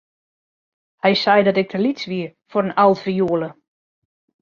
[1.03, 3.49] Hy sei dat ik te lyts wie foar in altfioele.